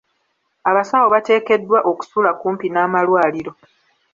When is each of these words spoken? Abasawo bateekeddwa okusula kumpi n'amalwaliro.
Abasawo 0.69 1.07
bateekeddwa 1.13 1.79
okusula 1.91 2.31
kumpi 2.41 2.67
n'amalwaliro. 2.69 3.51